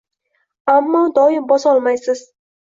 Ammo 0.77 1.03
doim 1.19 1.47
bosolmaysiz 1.53 2.27